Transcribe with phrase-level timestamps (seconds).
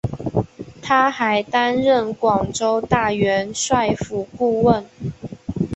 [0.81, 4.83] 他还担任广州大元帅府顾问。